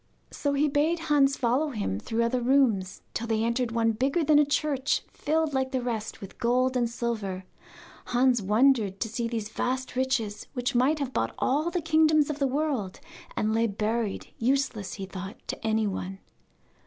[0.31, 4.39] So he bade Hans follow him through other rooms, till they entered one bigger than
[4.39, 7.45] a church, filled, like the rest, with gold and silver.
[8.05, 12.39] Hans wondered to see these vast riches, which might have bought all the kingdoms of
[12.39, 12.99] the world,
[13.35, 16.17] and lay buried, useless, he thought, to anyone.